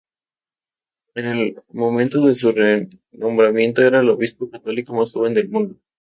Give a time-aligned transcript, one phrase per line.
[1.13, 2.51] En el momento de su
[3.11, 5.75] nombramiento era el obispo católico más joven del mundo.